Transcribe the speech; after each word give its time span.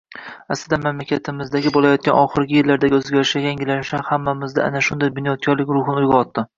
Aslida, 0.53 0.79
mamlakatimizda 0.85 1.61
boʻlayotgan 1.75 2.17
oxirgi 2.23 2.59
yillardagi 2.59 2.99
oʻzgarishlar, 3.01 3.47
yangilanishlar 3.51 4.09
hammamizda 4.11 4.69
ana 4.69 4.87
shunday 4.93 5.17
bunyodkorlik 5.21 5.75
ruhini 5.81 6.07
uygʻotdi. 6.13 6.49